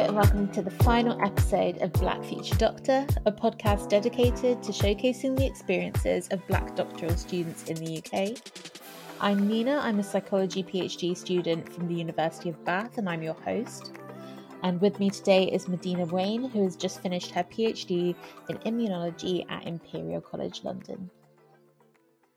[0.00, 5.36] and welcome to the final episode of Black Future Doctor, a podcast dedicated to showcasing
[5.36, 8.38] the experiences of Black doctoral students in the UK.
[9.20, 13.34] I'm Nina, I'm a psychology PhD student from the University of Bath, and I'm your
[13.34, 13.92] host.
[14.62, 18.14] And with me today is Medina Wayne, who has just finished her PhD
[18.48, 21.10] in immunology at Imperial College London.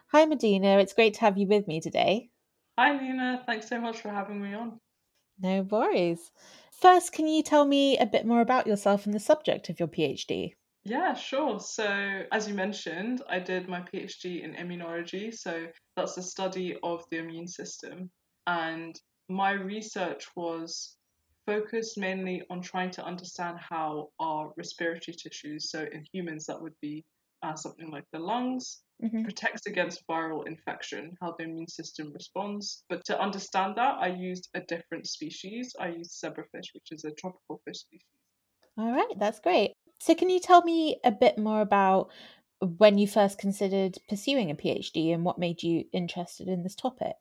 [0.08, 2.30] Hi, Medina, it's great to have you with me today.
[2.78, 3.42] Hi, Nina.
[3.46, 4.82] Thanks so much for having me on.
[5.40, 6.30] No worries.
[6.84, 9.88] First, can you tell me a bit more about yourself and the subject of your
[9.88, 10.56] PhD?
[10.84, 11.62] Yeah, sure.
[11.62, 15.34] So, as you mentioned, I did my PhD in immunology.
[15.34, 18.12] So, that's the study of the immune system.
[18.48, 20.98] And my research was
[21.46, 26.76] focused mainly on trying to understand how our respiratory tissues, so in humans, that would
[26.82, 27.06] be
[27.44, 29.24] uh, something like the lungs, mm-hmm.
[29.24, 32.84] protects against viral infection, how the immune system responds.
[32.90, 35.76] But to understand that, I used a different species.
[35.80, 38.08] I used zebrafish, which is a tropical fish species.
[38.78, 39.74] All right, that's great.
[40.00, 42.10] So, can you tell me a bit more about
[42.60, 47.16] when you first considered pursuing a PhD and what made you interested in this topic?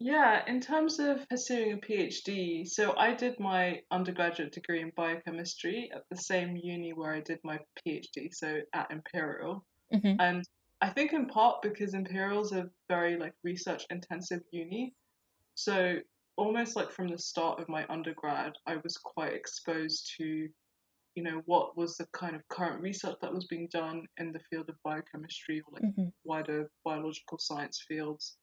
[0.00, 5.90] Yeah, in terms of pursuing a PhD, so I did my undergraduate degree in biochemistry
[5.94, 9.64] at the same uni where I did my PhD, so at Imperial.
[9.92, 10.20] Mm-hmm.
[10.20, 10.44] And
[10.80, 14.94] I think in part because Imperial's a very like research intensive uni.
[15.56, 15.96] So
[16.36, 20.48] almost like from the start of my undergrad, I was quite exposed to,
[21.16, 24.40] you know, what was the kind of current research that was being done in the
[24.48, 26.08] field of biochemistry or like mm-hmm.
[26.22, 28.36] wider biological science fields.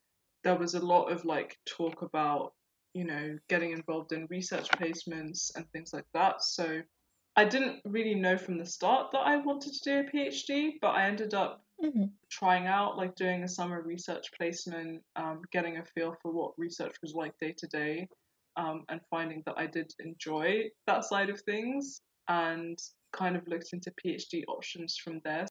[0.46, 2.54] There was a lot of like talk about,
[2.94, 6.42] you know, getting involved in research placements and things like that.
[6.42, 6.82] So
[7.36, 10.96] I didn't really know from the start that I wanted to do a PhD, but
[10.96, 12.06] I ended up mm-hmm.
[12.30, 16.96] trying out, like doing a summer research placement, um, getting a feel for what research
[17.02, 18.08] was like day to day,
[18.56, 22.80] um, and finding that I did enjoy that side of things and
[23.12, 25.46] kind of looked into PhD options from there.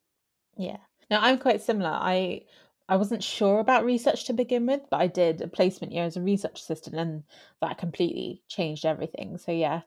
[0.57, 0.79] Yeah.
[1.11, 1.91] Now I'm quite similar.
[1.91, 2.43] I
[2.89, 6.17] I wasn't sure about research to begin with, but I did a placement year as
[6.17, 7.25] a research assistant and
[7.61, 9.39] that completely changed everything.
[9.39, 9.83] So yeah,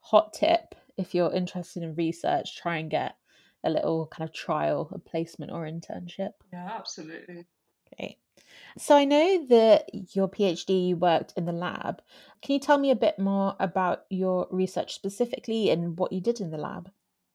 [0.00, 3.16] hot tip if you're interested in research, try and get
[3.64, 6.32] a little kind of trial, a placement or internship.
[6.52, 7.46] Yeah, absolutely.
[7.92, 8.18] Okay.
[8.76, 12.02] So I know that your PhD you worked in the lab.
[12.42, 16.40] Can you tell me a bit more about your research specifically and what you did
[16.40, 16.90] in the lab?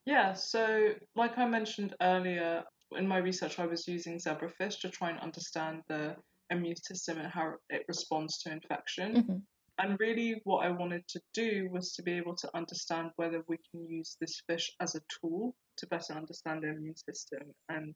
[0.06, 2.64] Yeah, so like I mentioned earlier,
[2.96, 6.16] in my research I was using zebrafish to try and understand the
[6.50, 9.16] immune system and how it responds to infection.
[9.16, 9.38] Mm-hmm.
[9.80, 13.58] And really, what I wanted to do was to be able to understand whether we
[13.72, 17.42] can use this fish as a tool to better understand the immune system.
[17.70, 17.96] And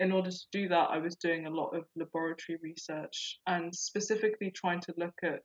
[0.00, 4.50] in order to do that, I was doing a lot of laboratory research and specifically
[4.50, 5.40] trying to look at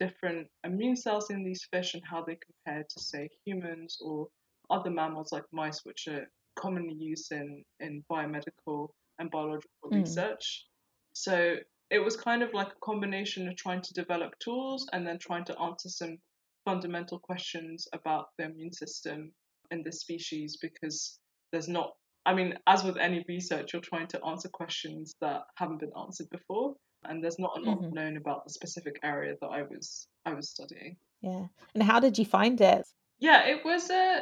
[0.00, 4.28] different immune cells in these fish and how they compare to, say, humans or
[4.70, 6.26] other mammals like mice, which are
[6.58, 8.88] commonly used in, in biomedical
[9.18, 10.00] and biological mm.
[10.00, 10.66] research.
[11.12, 11.56] So
[11.90, 15.44] it was kind of like a combination of trying to develop tools and then trying
[15.46, 16.18] to answer some
[16.64, 19.32] fundamental questions about the immune system
[19.70, 21.18] in this species because
[21.52, 21.92] there's not
[22.26, 26.28] I mean, as with any research, you're trying to answer questions that haven't been answered
[26.28, 27.94] before, and there's not a lot mm-hmm.
[27.94, 30.98] known about the specific area that I was I was studying.
[31.22, 32.86] Yeah, and how did you find it?
[33.18, 34.20] Yeah, it was a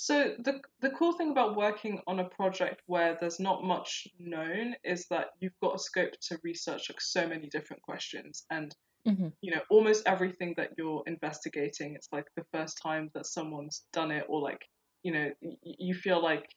[0.00, 4.76] so the the cool thing about working on a project where there's not much known
[4.84, 8.76] is that you've got a scope to research like so many different questions and
[9.06, 9.26] mm-hmm.
[9.40, 14.12] you know almost everything that you're investigating it's like the first time that someone's done
[14.12, 14.62] it or like
[15.02, 16.48] you know y- you feel like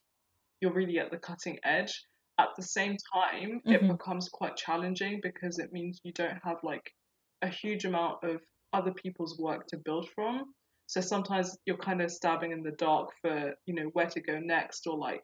[0.61, 2.05] you're really at the cutting edge
[2.39, 3.71] at the same time mm-hmm.
[3.71, 6.93] it becomes quite challenging because it means you don't have like
[7.41, 8.39] a huge amount of
[8.71, 10.53] other people's work to build from
[10.91, 14.39] so sometimes you're kind of stabbing in the dark for, you know, where to go
[14.39, 15.23] next or like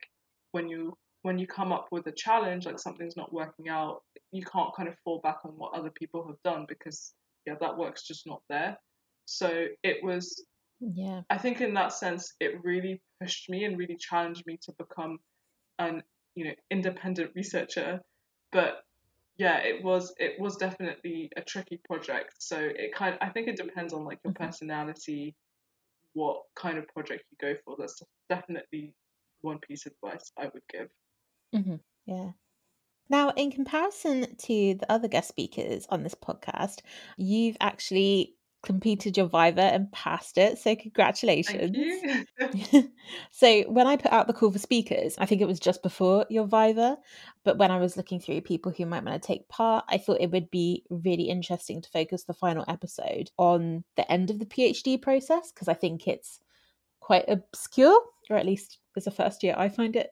[0.54, 4.46] when you when you come up with a challenge, like something's not working out, you
[4.46, 7.16] can't kind of fall back on what other people have done because
[7.46, 8.78] yeah, that work's just not there.
[9.26, 10.42] So it was
[10.80, 11.24] yeah.
[11.30, 15.20] I think in that sense it really pushed me and really challenged me to become
[15.80, 16.02] an,
[16.36, 18.00] you know, independent researcher.
[18.54, 18.84] But
[19.36, 22.36] yeah, it was it was definitely a tricky project.
[22.40, 24.46] So it kind of, I think it depends on like your mm-hmm.
[24.46, 25.36] personality
[26.18, 27.76] what kind of project you go for.
[27.78, 28.96] That's definitely
[29.42, 30.90] one piece of advice I would give.
[31.56, 31.76] Mm-hmm.
[32.08, 32.32] Yeah.
[33.10, 36.80] Now, in comparison to the other guest speakers on this podcast,
[37.18, 40.58] you've actually completed your Viva and passed it.
[40.58, 41.78] So congratulations.
[43.32, 46.26] so when I put out the call for speakers, I think it was just before
[46.30, 46.98] your Viva,
[47.44, 50.22] but when I was looking through people who might want to take part, I thought
[50.22, 54.46] it would be really interesting to focus the final episode on the end of the
[54.46, 56.40] PhD process because I think it's
[57.00, 58.00] quite obscure,
[58.30, 60.10] or at least as a first year, I find it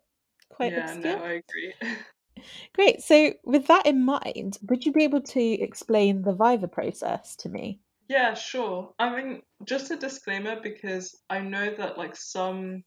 [0.49, 1.17] quite yeah, obscure.
[1.17, 1.73] No, I agree.
[2.73, 3.01] Great.
[3.01, 7.49] So, with that in mind, would you be able to explain the Viva process to
[7.49, 7.79] me?
[8.07, 8.93] Yeah, sure.
[8.99, 12.83] I mean, just a disclaimer because I know that like some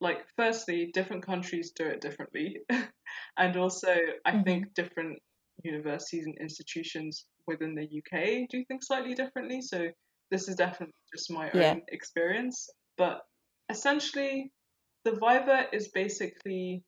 [0.00, 2.58] like firstly different countries do it differently
[3.36, 3.94] and also
[4.24, 4.42] I mm-hmm.
[4.42, 5.18] think different
[5.64, 9.60] universities and institutions within the UK do things slightly differently.
[9.60, 9.88] So
[10.30, 11.70] this is definitely just my yeah.
[11.70, 13.22] own experience, but
[13.70, 14.52] essentially
[15.04, 16.82] the Viva is basically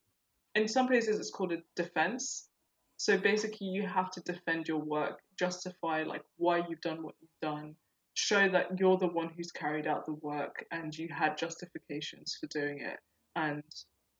[0.55, 2.49] in some places it's called a defense
[3.01, 7.31] so basically, you have to defend your work, justify like why you've done what you've
[7.41, 7.75] done,
[8.13, 12.47] show that you're the one who's carried out the work and you had justifications for
[12.49, 12.99] doing it,
[13.37, 13.63] and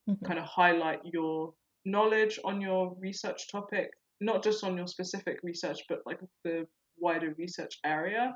[0.09, 0.25] mm-hmm.
[0.25, 1.53] kind of highlight your
[1.85, 3.91] knowledge on your research topic,
[4.23, 6.67] not just on your specific research, but like the
[6.97, 8.35] wider research area,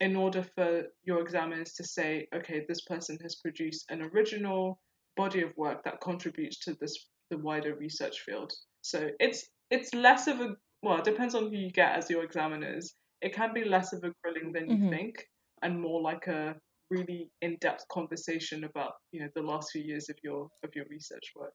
[0.00, 4.78] in order for your examiners to say, okay, this person has produced an original
[5.16, 8.52] body of work that contributes to this the wider research field.
[8.82, 12.22] So it's it's less of a well, it depends on who you get as your
[12.22, 12.94] examiners.
[13.20, 14.90] It can be less of a grilling than you mm-hmm.
[14.90, 15.26] think,
[15.62, 16.54] and more like a
[16.90, 21.32] really in-depth conversation about you know the last few years of your of your research
[21.34, 21.54] work.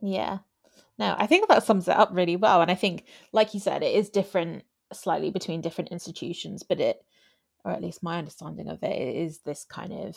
[0.00, 0.38] Yeah,
[0.98, 3.82] no, I think that sums it up really well, and I think, like you said,
[3.82, 7.04] it is different slightly between different institutions, but it,
[7.64, 10.16] or at least my understanding of it, it is this kind of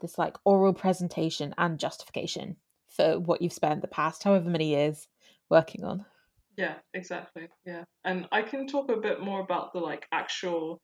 [0.00, 2.56] this like oral presentation and justification
[2.88, 5.08] for what you've spent the past however many years
[5.52, 6.04] working on.
[6.56, 7.48] Yeah, exactly.
[7.64, 7.84] Yeah.
[8.04, 10.80] And I can talk a bit more about the like actual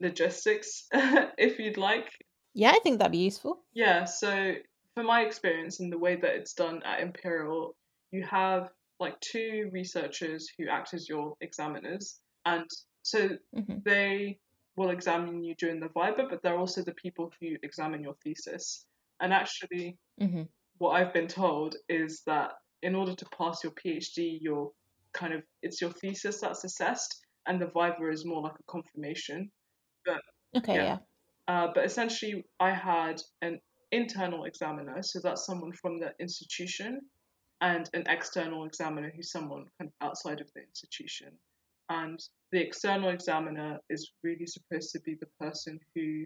[0.00, 2.10] logistics if you'd like.
[2.54, 3.58] Yeah, I think that'd be useful.
[3.74, 4.54] Yeah, so
[4.94, 7.76] for my experience and the way that it's done at Imperial,
[8.10, 12.18] you have like two researchers who act as your examiners.
[12.46, 12.68] And
[13.02, 13.78] so mm-hmm.
[13.84, 14.38] they
[14.76, 18.86] will examine you during the Viva, but they're also the people who examine your thesis.
[19.20, 20.42] And actually, mm-hmm.
[20.78, 22.52] what I've been told is that
[22.86, 24.70] in order to pass your PhD, you're
[25.12, 29.50] kind of it's your thesis that's assessed, and the Viva is more like a confirmation.
[30.06, 30.22] But
[30.56, 30.84] okay, yeah.
[30.84, 30.98] yeah.
[31.48, 33.60] Uh, but essentially, I had an
[33.90, 37.00] internal examiner, so that's someone from the institution,
[37.60, 41.32] and an external examiner who's someone kind of outside of the institution.
[41.88, 42.20] And
[42.52, 46.24] the external examiner is really supposed to be the person who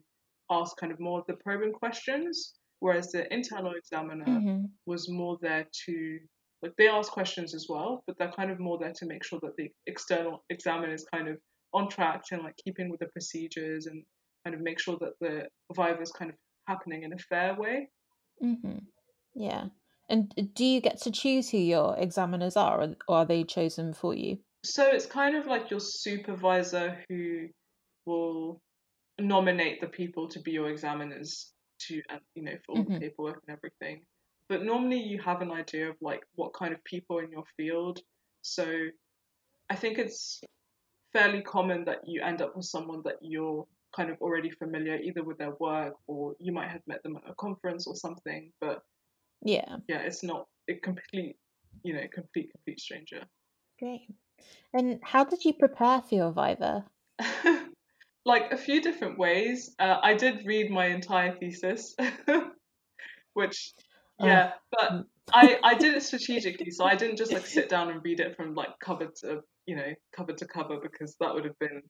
[0.50, 4.64] asks kind of more of the probing questions, whereas the internal examiner mm-hmm.
[4.84, 6.18] was more there to
[6.62, 9.38] like they ask questions as well, but they're kind of more there to make sure
[9.42, 11.38] that the external examiner is kind of
[11.72, 14.02] on track and like keeping with the procedures and
[14.44, 16.36] kind of make sure that the viva is kind of
[16.66, 17.88] happening in a fair way.
[18.42, 18.78] Mm-hmm.
[19.34, 19.66] Yeah.
[20.08, 24.14] And do you get to choose who your examiners are, or are they chosen for
[24.14, 24.38] you?
[24.64, 27.46] So it's kind of like your supervisor who
[28.06, 28.60] will
[29.18, 31.52] nominate the people to be your examiners
[31.86, 32.02] to,
[32.34, 32.94] you know, for all mm-hmm.
[32.94, 34.02] the paperwork and everything
[34.50, 38.00] but normally you have an idea of like what kind of people in your field.
[38.43, 38.67] So
[39.70, 40.41] I think it's
[41.12, 43.64] fairly common that you end up with someone that you're
[43.94, 47.31] kind of already familiar either with their work or you might have met them at
[47.31, 48.82] a conference or something but
[49.43, 49.76] yeah.
[49.88, 51.37] yeah it's not a complete
[51.82, 53.23] you know complete complete stranger.
[53.79, 54.08] Great.
[54.74, 56.84] And how did you prepare for your viva?
[58.27, 59.74] Like a few different ways.
[59.79, 61.96] Uh, i did read my entire thesis
[63.32, 63.72] which
[64.27, 65.05] yeah, but mm.
[65.32, 68.36] I I did it strategically, so I didn't just like sit down and read it
[68.36, 71.82] from like cover to you know cover to cover because that would have been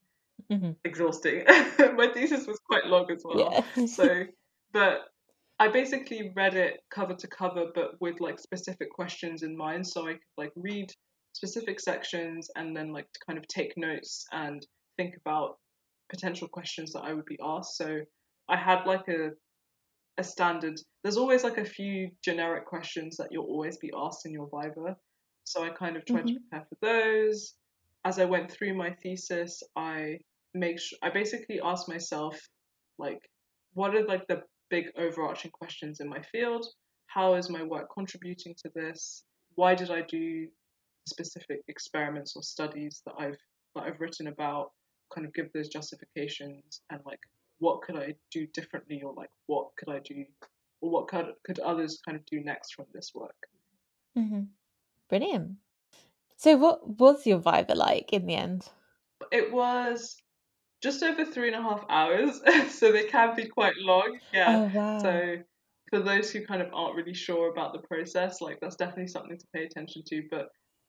[0.51, 0.71] mm-hmm.
[0.85, 1.45] exhausting.
[1.97, 3.87] My thesis was quite long as well, yeah.
[3.87, 4.25] so
[4.73, 5.01] but
[5.59, 10.09] I basically read it cover to cover, but with like specific questions in mind, so
[10.09, 10.91] I could like read
[11.33, 15.59] specific sections and then like to kind of take notes and think about
[16.09, 17.77] potential questions that I would be asked.
[17.77, 17.99] So
[18.49, 19.31] I had like a
[20.21, 20.79] a standard.
[21.03, 24.97] There's always like a few generic questions that you'll always be asked in your Viva.
[25.45, 26.35] So I kind of tried mm-hmm.
[26.35, 27.55] to prepare for those.
[28.05, 30.19] As I went through my thesis, I
[30.55, 32.39] make sure I basically asked myself
[32.99, 33.21] like
[33.75, 36.67] what are like the big overarching questions in my field?
[37.07, 39.25] How is my work contributing to this?
[39.55, 40.47] Why did I do
[41.09, 43.39] specific experiments or studies that I've
[43.75, 44.71] that I've written about?
[45.15, 47.21] Kind of give those justifications and like
[47.61, 50.25] what could I do differently or like what could I do
[50.81, 53.37] or what could could others kind of do next from this work.
[54.19, 54.43] Mm-hmm.
[55.09, 55.57] Brilliant.
[56.37, 58.67] So what was your Viva like in the end?
[59.31, 60.17] It was
[60.83, 62.41] just over three and a half hours,
[62.71, 64.19] so they can be quite long.
[64.33, 64.57] Yeah.
[64.57, 64.99] Oh wow.
[64.99, 65.37] So
[65.91, 69.37] for those who kind of aren't really sure about the process, like that's definitely something
[69.37, 70.23] to pay attention to.
[70.31, 70.49] But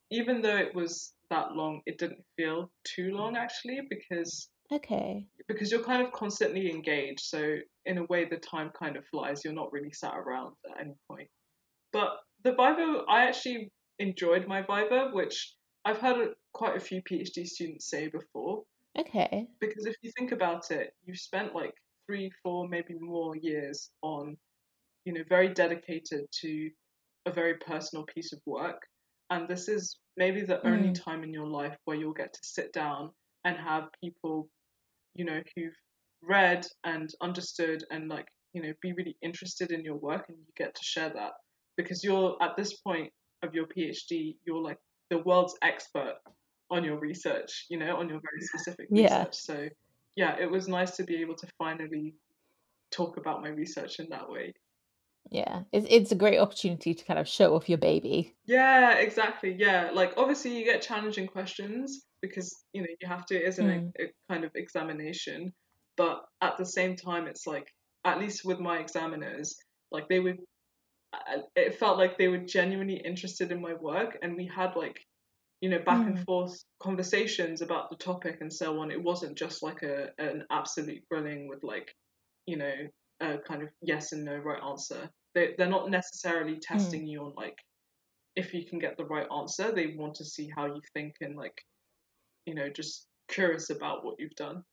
[0.10, 5.72] even though it was that long, it didn't feel too long actually because okay because
[5.72, 7.22] you're kind of constantly engaged.
[7.22, 9.42] So in a way, the time kind of flies.
[9.44, 11.28] You're not really sat around at any point.
[11.92, 12.10] But
[12.44, 15.54] the Viva, I actually enjoyed my Viva, which
[15.86, 18.64] I've heard quite a few PhD students say before.
[18.98, 19.48] Okay.
[19.60, 21.74] Because if you think about it, you've spent like
[22.08, 24.38] three, four, maybe more years on,
[25.06, 26.70] you know, very dedicated to
[27.26, 28.82] a very personal piece of work.
[29.30, 30.66] And this is maybe the mm.
[30.66, 33.12] only time in your life where you'll get to sit down
[33.46, 34.50] and have people,
[35.16, 35.76] you know, who've
[36.24, 40.46] read and understood and like, you know, be really interested in your work and you
[40.58, 41.32] get to share that.
[41.78, 43.12] Because you're at this point
[43.44, 44.78] of your PhD, you're like
[45.10, 46.16] the world's expert
[46.70, 49.10] on your research, you know, on your very specific research.
[49.10, 49.26] Yeah.
[49.32, 49.68] So
[50.16, 52.16] yeah, it was nice to be able to finally
[52.92, 54.54] talk about my research in that way.
[55.30, 58.36] Yeah, it's it's a great opportunity to kind of show off your baby.
[58.46, 59.56] Yeah, exactly.
[59.58, 63.36] Yeah, like obviously you get challenging questions because you know you have to.
[63.36, 63.92] It is mm.
[64.00, 65.54] a, a kind of examination,
[65.98, 67.68] but at the same time, it's like
[68.06, 69.56] at least with my examiners,
[69.92, 70.38] like they would.
[71.58, 74.98] It felt like they were genuinely interested in my work, and we had like
[75.62, 76.08] you know back mm.
[76.08, 80.44] and forth conversations about the topic and so on it wasn't just like a an
[80.52, 81.96] absolute grilling with like
[82.48, 82.74] you know
[83.22, 86.62] a kind of yes and no right answer they, they're not necessarily mm.
[86.62, 87.10] testing mm.
[87.10, 87.56] you on like
[88.36, 91.38] if you can get the right answer they want to see how you think and
[91.38, 91.62] like
[92.46, 94.64] you know just curious about what you've done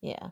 [0.00, 0.28] yeah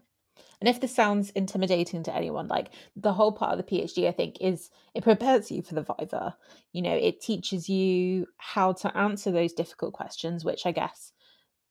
[0.61, 4.13] and if this sounds intimidating to anyone, like the whole part of the PhD, I
[4.13, 6.37] think, is it prepares you for the Viva.
[6.73, 11.13] You know, it teaches you how to answer those difficult questions, which I guess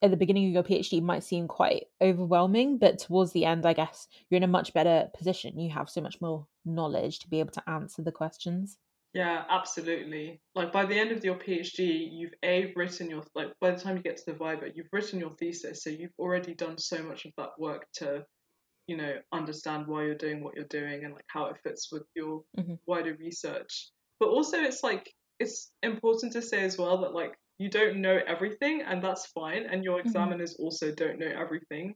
[0.01, 3.74] at the beginning of your PhD might seem quite overwhelming, but towards the end, I
[3.74, 5.60] guess you're in a much better position.
[5.60, 8.77] You have so much more knowledge to be able to answer the questions.
[9.15, 10.41] Yeah, absolutely.
[10.55, 13.95] Like by the end of your PhD, you've a written your like by the time
[13.95, 17.24] you get to the Viva, you've written your thesis, so you've already done so much
[17.24, 18.25] of that work to
[18.88, 22.03] you know understand why you're doing what you're doing and like how it fits with
[22.13, 22.75] your mm-hmm.
[22.86, 27.69] wider research but also it's like it's important to say as well that like you
[27.69, 30.07] don't know everything and that's fine and your mm-hmm.
[30.07, 30.63] examiners mm-hmm.
[30.63, 31.95] also don't know everything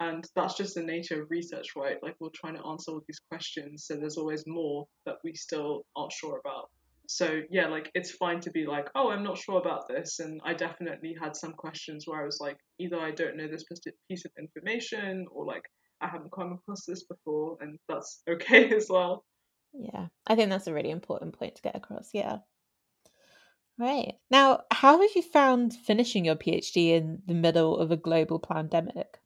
[0.00, 3.20] and that's just the nature of research right like we're trying to answer all these
[3.30, 6.68] questions so there's always more that we still aren't sure about
[7.06, 10.40] so yeah like it's fine to be like oh i'm not sure about this and
[10.44, 13.64] i definitely had some questions where i was like either i don't know this
[14.08, 15.62] piece of information or like
[16.00, 19.24] I haven't come across this before, and that's okay as well.
[19.72, 22.10] Yeah, I think that's a really important point to get across.
[22.12, 22.38] Yeah.
[23.78, 24.14] Right.
[24.30, 29.19] Now, how have you found finishing your PhD in the middle of a global pandemic?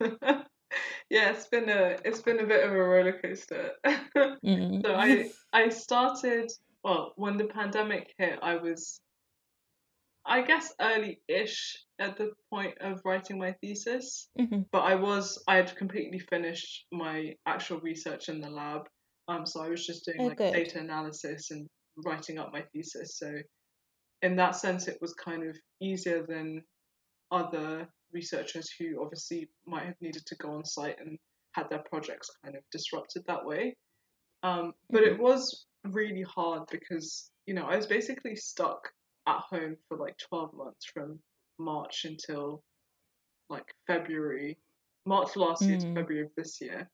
[1.10, 3.70] yeah, it's been a it's been a bit of a roller coaster.
[3.84, 4.80] Mm-hmm.
[4.84, 6.50] so I I started
[6.82, 8.38] well when the pandemic hit.
[8.42, 9.00] I was
[10.28, 14.62] I guess early-ish at the point of writing my thesis, mm-hmm.
[14.72, 18.82] but I was I had completely finished my actual research in the lab.
[19.28, 20.52] Um, so I was just doing oh, like good.
[20.52, 21.66] data analysis and
[22.04, 23.18] writing up my thesis.
[23.18, 23.32] So
[24.22, 26.62] in that sense, it was kind of easier than
[27.30, 31.18] other researchers who obviously might have needed to go on site and
[31.52, 33.76] had their projects kind of disrupted that way.
[34.42, 35.14] Um, but mm-hmm.
[35.14, 38.80] it was really hard because you know I was basically stuck
[39.26, 41.18] at home for like 12 months from
[41.58, 42.62] March until
[43.48, 44.58] like February,
[45.04, 45.82] March last year mm.
[45.82, 46.88] to February of this year.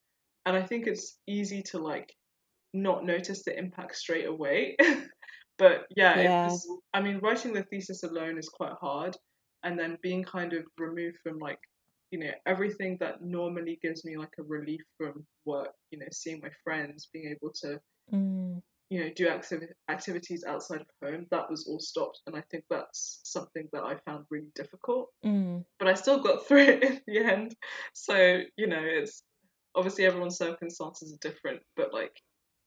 [0.46, 2.12] And I think it's easy to like
[2.74, 4.76] not notice the impact straight away.
[5.58, 6.48] but yeah, yeah.
[6.48, 9.16] Was, I mean, writing the thesis alone is quite hard.
[9.64, 11.60] And then being kind of removed from like,
[12.10, 16.40] you know, everything that normally gives me like a relief from work, you know, seeing
[16.42, 17.80] my friends, being able to
[18.12, 22.42] mm you know do activ- activities outside of home that was all stopped and i
[22.50, 25.64] think that's something that i found really difficult mm.
[25.78, 27.56] but i still got through it in the end
[27.94, 29.22] so you know it's
[29.74, 32.12] obviously everyone's circumstances are different but like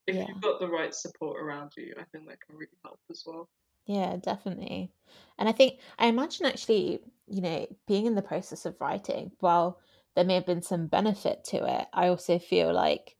[0.08, 0.26] if yeah.
[0.28, 3.48] you've got the right support around you i think that can really help as well
[3.86, 4.92] yeah definitely
[5.38, 9.80] and i think i imagine actually you know being in the process of writing while
[10.16, 13.16] there may have been some benefit to it i also feel like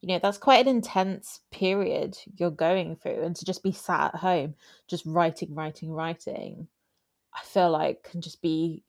[0.00, 4.14] you know that's quite an intense period you're going through and to just be sat
[4.14, 4.54] at home
[4.86, 6.68] just writing writing writing
[7.34, 8.82] i feel like can just be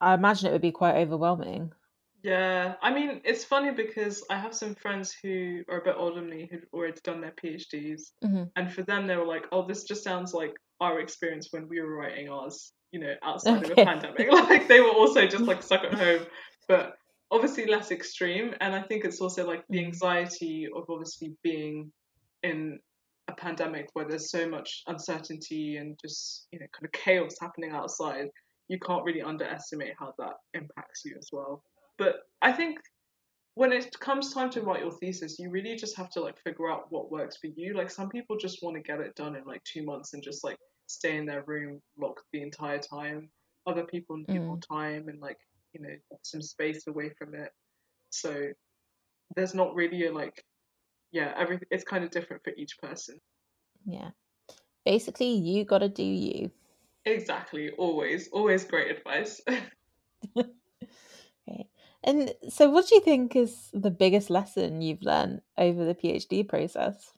[0.00, 1.72] i imagine it would be quite overwhelming
[2.22, 6.20] yeah i mean it's funny because i have some friends who are a bit older
[6.20, 8.44] than me who've already done their phds mm-hmm.
[8.56, 11.80] and for them they were like oh this just sounds like our experience when we
[11.80, 13.72] were writing ours you know outside okay.
[13.72, 16.24] of a pandemic like they were also just like stuck at home
[16.68, 16.96] but
[17.30, 19.86] obviously less extreme, and I think it's also like the Mm.
[19.86, 21.92] anxiety of obviously being
[22.42, 22.80] in
[23.28, 27.72] a pandemic where there's so much uncertainty and just you know kind of chaos happening
[27.72, 28.28] outside.
[28.68, 31.62] You can't really underestimate how that impacts you as well.
[31.98, 32.78] But I think
[33.56, 36.70] when it comes time to write your thesis, you really just have to like figure
[36.70, 37.72] out what works for you.
[37.72, 40.44] Like some people just want to get it done in like two months and just
[40.44, 43.30] like stay in their room locked the entire time.
[43.66, 44.44] Other people need mm.
[44.44, 45.38] more time and like
[45.72, 47.50] you know some space away from it.
[48.10, 48.48] So
[49.34, 50.44] there's not really a like
[51.10, 53.18] yeah every it's kind of different for each person.
[53.86, 54.10] Yeah.
[54.84, 56.50] Basically, you got to do you.
[57.06, 57.70] Exactly.
[57.78, 59.40] Always, always great advice.
[62.06, 66.48] And so, what do you think is the biggest lesson you've learned over the PhD
[66.48, 67.12] process?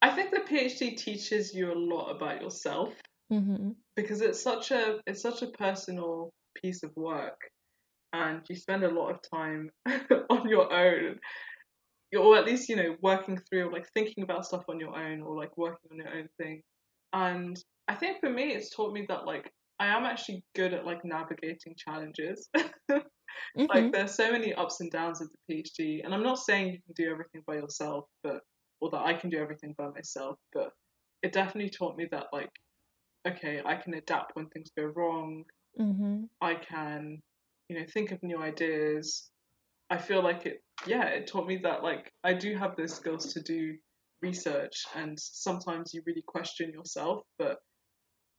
[0.00, 2.94] I think the PhD teaches you a lot about yourself
[3.32, 3.70] Mm-hmm.
[3.96, 7.40] because it's such a it's such a personal piece of work,
[8.12, 9.70] and you spend a lot of time
[10.30, 11.18] on your own,
[12.16, 15.22] or at least you know working through or like thinking about stuff on your own
[15.22, 16.62] or like working on your own thing.
[17.12, 20.86] And I think for me, it's taught me that like I am actually good at
[20.86, 22.48] like navigating challenges.
[23.58, 23.66] Mm-hmm.
[23.74, 26.80] like there's so many ups and downs of the PhD, and I'm not saying you
[26.84, 28.40] can do everything by yourself, but
[28.80, 30.70] or that I can do everything by myself, but
[31.22, 32.50] it definitely taught me that like,
[33.26, 35.44] okay, I can adapt when things go wrong.
[35.80, 36.24] Mm-hmm.
[36.40, 37.22] I can,
[37.68, 39.30] you know, think of new ideas.
[39.88, 43.32] I feel like it, yeah, it taught me that like I do have those skills
[43.32, 43.74] to do
[44.22, 47.58] research, and sometimes you really question yourself, but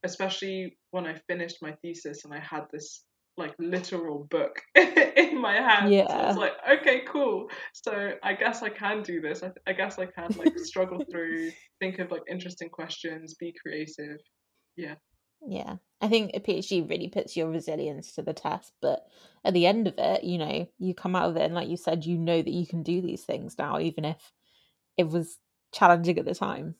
[0.04, 3.04] especially when I finished my thesis and I had this
[3.38, 6.02] like literal book in my hand.
[6.10, 6.24] So Yeah.
[6.24, 7.50] it's like, okay, cool.
[7.74, 9.44] So I guess I can do this.
[9.44, 14.18] I, I guess I can like struggle through, think of like interesting questions, be creative.
[14.76, 14.96] Yeah.
[15.42, 15.78] Yeah.
[16.02, 19.08] I think a PhD really puts your resilience to the test, but
[19.44, 21.78] at the end of it, you know, you come out of it and like you
[21.78, 24.34] said, you know that you can do these things now, even if
[24.98, 25.40] it was
[25.74, 26.76] challenging at the time.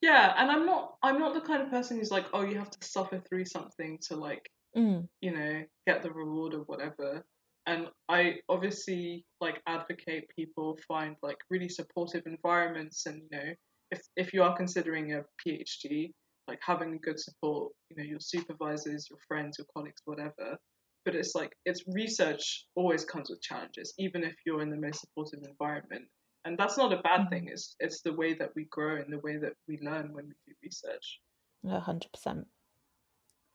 [0.00, 2.70] Yeah, and I'm not I'm not the kind of person who's like, oh, you have
[2.70, 5.08] to suffer through something to like Mm.
[5.20, 5.41] you know,
[5.86, 7.24] get the reward or whatever.
[7.66, 13.54] And I obviously like advocate people find like really supportive environments and you know,
[13.92, 16.12] if if you are considering a PhD,
[16.48, 20.56] like having good support, you know, your supervisors, your friends, your colleagues, whatever.
[21.04, 25.00] But it's like it's research always comes with challenges, even if you're in the most
[25.00, 26.04] supportive environment.
[26.44, 27.28] And that's not a bad mm-hmm.
[27.28, 27.48] thing.
[27.48, 30.34] It's it's the way that we grow and the way that we learn when we
[30.46, 31.20] do research.
[31.68, 32.46] A hundred percent.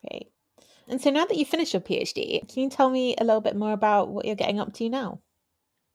[0.08, 0.28] Great.
[0.88, 3.56] And so now that you've finished your PhD, can you tell me a little bit
[3.56, 5.22] more about what you're getting up to now?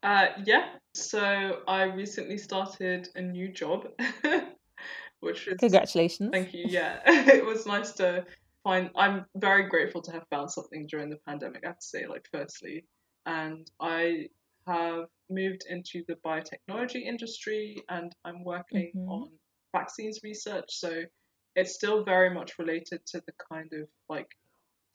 [0.02, 0.74] Uh, yeah.
[0.94, 3.88] So I recently started a new job,
[5.20, 6.30] which is Congratulations.
[6.32, 6.64] thank you.
[6.66, 8.26] Yeah, it was nice to
[8.64, 8.90] find.
[8.96, 11.62] I'm very grateful to have found something during the pandemic.
[11.64, 12.84] I have to say, like, firstly,
[13.26, 14.28] and I
[14.66, 19.08] have moved into the biotechnology industry, and I'm working Mhm.
[19.08, 19.30] on
[19.74, 20.66] vaccines research.
[20.68, 21.02] So
[21.54, 24.28] it's still very much related to the kind of like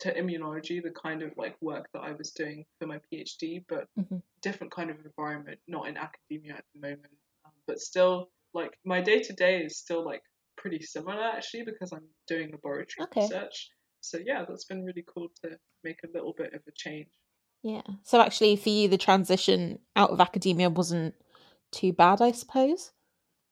[0.00, 3.88] to immunology, the kind of like work that I was doing for my PhD, but
[3.98, 4.22] Mhm.
[4.42, 7.12] different kind of environment, not in academia at the moment,
[7.44, 10.22] um, but still like my day to day is still like
[10.56, 13.22] pretty similar actually because I'm doing laboratory Okay.
[13.22, 13.70] research.
[14.00, 17.08] So yeah, that's been really cool to make a little bit of a change.
[17.62, 17.82] Yeah.
[18.04, 21.14] So actually, for you, the transition out of academia wasn't
[21.72, 22.92] too bad, I suppose.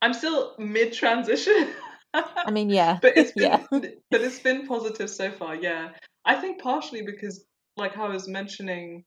[0.00, 1.70] I'm still mid transition.
[2.14, 2.98] I mean, yeah.
[3.02, 3.66] but it's been yeah.
[3.70, 5.90] but it's been positive so far yeah
[6.27, 9.05] i think partially because like i was mentioning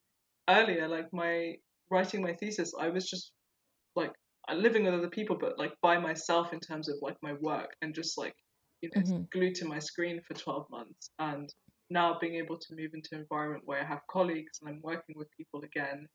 [0.50, 1.56] earlier like my
[1.92, 3.34] writing my thesis i was just
[3.96, 4.14] like
[4.54, 7.96] living with other people but like by myself in terms of like my work and
[7.96, 8.36] just like
[8.82, 9.28] you know Mhm.
[9.32, 11.50] glued to my screen for 12 months and
[11.90, 15.16] now being able to move into an environment where i have colleagues and i'm working
[15.18, 16.08] with people again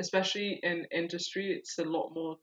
[0.00, 2.36] especially in industry it's a lot more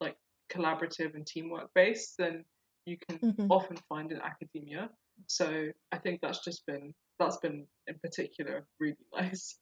[0.00, 0.16] like
[0.52, 2.44] collaborative and teamwork based than
[2.86, 3.50] you can Mhm.
[3.50, 4.90] often find in academia.
[5.28, 6.92] So I think that's just been
[7.24, 9.58] that's been in particular really nice.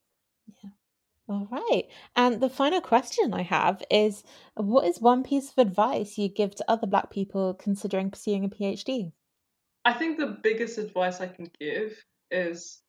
[0.62, 0.70] Yeah.
[1.28, 1.84] All right.
[2.16, 6.54] And the final question I have is what is one piece of advice you give
[6.56, 9.12] to other Black people considering pursuing a PhD?
[9.84, 11.96] I think the biggest advice I can give
[12.30, 12.82] is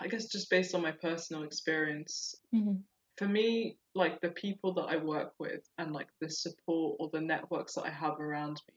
[0.00, 2.82] I guess just based on my personal experience, Mhm.
[3.16, 7.20] for me, like the people that I work with and like the support or the
[7.20, 8.74] networks that I have around me,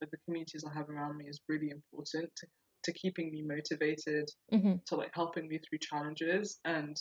[0.00, 2.46] like the communities I have around me is really important to,
[2.88, 4.82] to keeping me motivated, Mhm.
[4.86, 6.58] to like helping me through challenges.
[6.64, 6.96] And,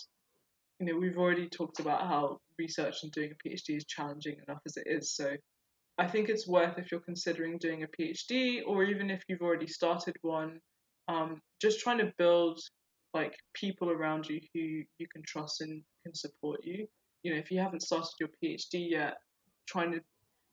[0.80, 4.62] you know, we've already talked about how research and doing a PhD is challenging enough
[4.66, 5.16] as it is.
[5.16, 5.38] So
[5.98, 9.68] I think it's worth if you're considering doing a PhD or even if you've already
[9.68, 10.60] started one,
[11.08, 12.60] um, just trying to build
[13.14, 16.88] like people around you who you can trust and can support you.
[17.24, 19.16] You know, if you haven't started your PhD yet,
[19.66, 20.02] trying to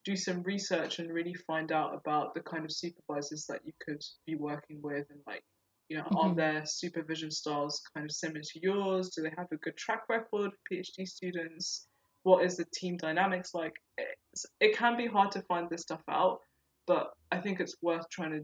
[0.05, 4.03] do some research and really find out about the kind of supervisors that you could
[4.27, 5.43] be working with and like
[5.89, 6.17] you know mm-hmm.
[6.17, 9.11] are their supervision styles kind of similar to yours?
[9.11, 11.87] Do they have a good track record phd students?
[12.23, 13.75] What is the team dynamics like?
[13.99, 16.41] It's, it can be hard to find this stuff out
[16.87, 18.41] but i think it's worth trying to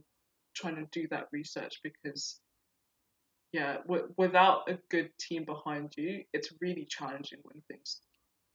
[0.55, 2.41] trying to do that research because
[3.53, 8.01] yeah w- without a good team behind you it's really challenging when things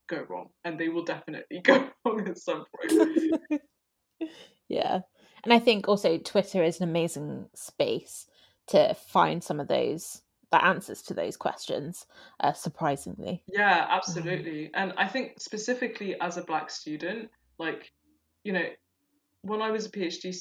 [0.08, 3.62] go wrong and they will definitely go wrong at some point.
[4.68, 5.02] Yeah.
[5.44, 8.26] And i think also twitter is an amazing space
[8.68, 12.06] to find some of those the answers to those questions
[12.39, 13.44] uh, surprisingly.
[13.48, 14.72] Yeah absolutely.
[14.74, 17.91] And i think specifically as a black student like
[18.44, 18.65] you know
[19.41, 20.34] when i was a phd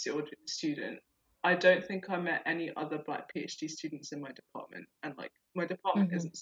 [0.46, 0.98] student
[1.42, 4.87] i don't think i met any other black phd students in my department.
[5.03, 6.16] And like my department mm-hmm.
[6.16, 6.38] isn't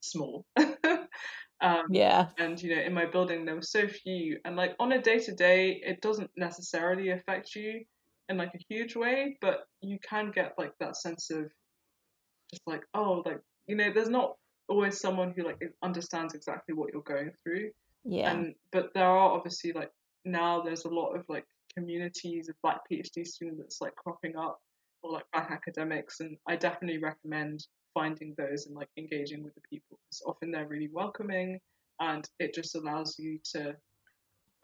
[0.00, 0.46] small
[1.62, 4.92] um, yeah and you know in my building there were so few and like on
[4.92, 7.80] a day to day it doesn't necessarily affect you
[8.30, 11.50] in like a huge way, but you can get like that sense of
[12.50, 14.36] just like, oh, like, you know, there's not
[14.68, 17.70] always someone who like understands exactly what you're going through.
[18.04, 18.30] Yeah.
[18.30, 19.90] And but there are obviously like
[20.24, 21.44] now there's a lot of like
[21.76, 24.58] communities of black PhD students like cropping up
[25.02, 29.60] or like black academics and I definitely recommend finding those and like engaging with the
[29.70, 31.58] people because often they're really welcoming
[32.00, 33.74] and it just allows you to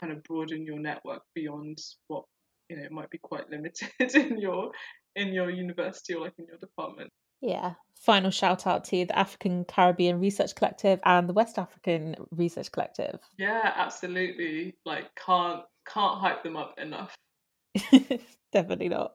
[0.01, 2.25] kind of broaden your network beyond what
[2.69, 4.71] you know it might be quite limited in your
[5.15, 7.11] in your university or like in your department.
[7.41, 7.75] Yeah.
[8.01, 13.19] Final shout out to the african caribbean research collective and the west african research collective.
[13.39, 14.77] Yeah absolutely.
[14.85, 17.15] Like can't can't hype them up enough.
[18.53, 19.15] Definitely not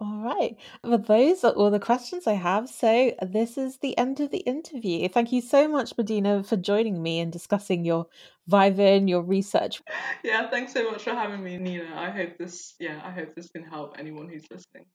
[0.00, 0.56] all right.
[0.82, 2.68] Well, those are all the questions I have.
[2.68, 5.08] So, this is the end of the interview.
[5.08, 8.06] Thank you so much, Medina, for joining me and discussing your
[8.50, 9.82] Vivin, your research.
[10.22, 11.94] Yeah, thanks so much for having me, Nina.
[11.94, 14.86] I hope this, yeah, I hope this can help anyone who's listening.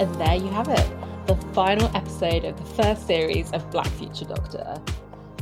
[0.00, 4.24] And there you have it, the final episode of the first series of Black Future
[4.24, 4.82] Doctor.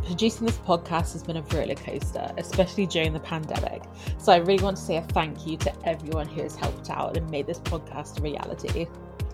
[0.08, 3.82] Producing this podcast has been a roller coaster, especially during the pandemic.
[4.16, 7.18] So I really want to say a thank you to everyone who has helped out
[7.18, 8.86] and made this podcast a reality.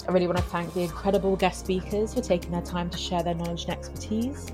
[0.09, 3.23] I really want to thank the incredible guest speakers for taking their time to share
[3.23, 4.49] their knowledge and expertise.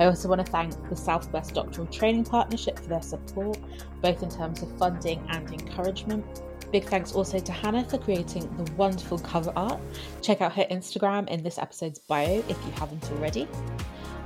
[0.00, 3.60] I also want to thank the Southwest Doctoral Training Partnership for their support,
[4.02, 6.42] both in terms of funding and encouragement.
[6.72, 9.80] Big thanks also to Hannah for creating the wonderful cover art.
[10.22, 13.48] Check out her Instagram in this episode's bio if you haven't already.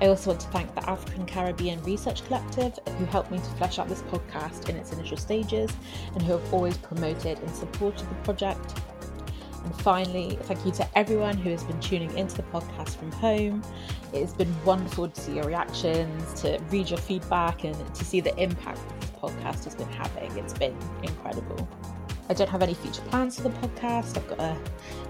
[0.03, 3.79] I also want to thank the African Caribbean Research Collective, who helped me to flesh
[3.79, 5.71] out this podcast in its initial stages
[6.13, 8.81] and who have always promoted and supported the project.
[9.65, 13.63] And finally, thank you to everyone who has been tuning into the podcast from home.
[14.13, 18.21] It has been wonderful to see your reactions, to read your feedback, and to see
[18.21, 20.37] the impact this podcast has been having.
[20.37, 21.67] It's been incredible.
[22.29, 24.17] I don't have any future plans for the podcast.
[24.17, 24.57] I've got a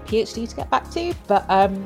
[0.05, 1.83] PhD to get back to, but um,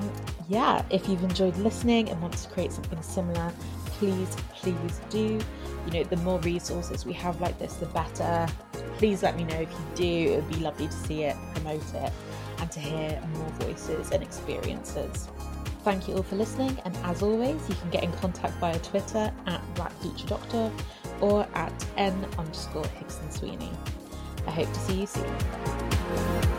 [0.47, 3.51] yeah, if you've enjoyed listening and want to create something similar,
[3.91, 5.39] please, please do.
[5.85, 8.47] You know, the more resources we have like this, the better.
[8.97, 10.33] Please let me know if you do.
[10.33, 12.11] It would be lovely to see it, promote it,
[12.59, 15.29] and to hear more voices and experiences.
[15.83, 19.31] Thank you all for listening, and as always, you can get in contact via Twitter
[19.45, 20.71] at Black Future Doctor
[21.21, 23.71] or at n underscore Higson Sweeney.
[24.49, 26.58] I hope to see you soon.